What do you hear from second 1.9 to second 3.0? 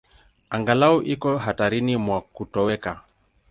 mwa kutoweka.